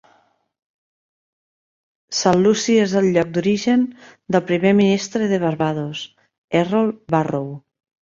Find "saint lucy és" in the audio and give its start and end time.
2.21-2.97